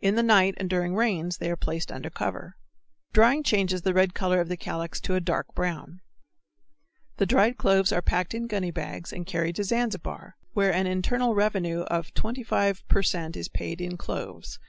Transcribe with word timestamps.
In 0.00 0.14
the 0.14 0.22
night 0.22 0.54
and 0.58 0.70
during 0.70 0.94
rains 0.94 1.38
they 1.38 1.50
are 1.50 1.56
placed 1.56 1.90
under 1.90 2.08
cover. 2.08 2.56
Drying 3.12 3.42
changes 3.42 3.82
the 3.82 3.92
red 3.94 4.14
color 4.14 4.40
of 4.40 4.48
the 4.48 4.56
calyx 4.56 5.00
to 5.00 5.16
a 5.16 5.20
dark 5.20 5.52
brown. 5.56 5.98
The 7.16 7.26
dried 7.26 7.58
cloves 7.58 7.90
are 7.90 8.00
packed 8.00 8.32
in 8.32 8.46
gunny 8.46 8.70
bags 8.70 9.12
and 9.12 9.26
carried 9.26 9.56
to 9.56 9.64
Zanzibar 9.64 10.36
where 10.52 10.72
an 10.72 10.86
internal 10.86 11.34
revenue 11.34 11.80
of 11.80 12.14
25 12.14 12.86
per 12.86 13.02
cent. 13.02 13.36
is 13.36 13.48
paid 13.48 13.80
in 13.80 13.96
cloves. 13.96 14.60